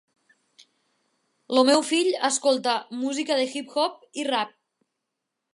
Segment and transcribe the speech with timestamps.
[1.57, 4.61] El meu fill escolta música de hip-hop i rap.